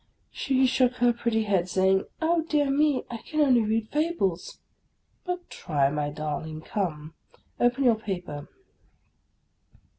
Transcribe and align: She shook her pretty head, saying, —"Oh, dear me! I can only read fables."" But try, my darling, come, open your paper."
She 0.31 0.65
shook 0.65 0.93
her 0.93 1.13
pretty 1.13 1.43
head, 1.43 1.69
saying, 1.69 2.05
—"Oh, 2.23 2.41
dear 2.49 2.71
me! 2.71 3.03
I 3.11 3.17
can 3.17 3.39
only 3.41 3.61
read 3.61 3.89
fables."" 3.91 4.57
But 5.27 5.47
try, 5.47 5.91
my 5.91 6.09
darling, 6.09 6.61
come, 6.61 7.13
open 7.59 7.83
your 7.83 7.93
paper." 7.99 8.47